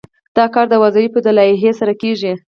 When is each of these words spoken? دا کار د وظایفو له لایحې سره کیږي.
دا 0.37 0.45
کار 0.53 0.65
د 0.69 0.73
وظایفو 0.83 1.19
له 1.25 1.31
لایحې 1.37 1.71
سره 1.79 1.93
کیږي. 2.01 2.31